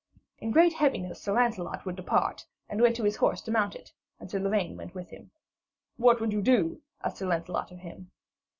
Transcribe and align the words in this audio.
In 0.39 0.49
great 0.49 0.73
heaviness 0.73 1.21
Sir 1.21 1.33
Lancelot 1.33 1.85
would 1.85 1.95
depart, 1.95 2.47
and 2.67 2.81
went 2.81 2.95
to 2.95 3.03
his 3.03 3.17
horse 3.17 3.39
to 3.43 3.51
mount 3.51 3.75
it; 3.75 3.93
and 4.19 4.31
Sir 4.31 4.39
Lavaine 4.39 4.75
went 4.75 4.95
with 4.95 5.11
him. 5.11 5.29
'What 5.97 6.19
would 6.19 6.33
you 6.33 6.41
do?' 6.41 6.81
asked 7.03 7.17
Sir 7.17 7.27
Lancelot 7.27 7.69
of 7.71 7.77
him. 7.77 8.09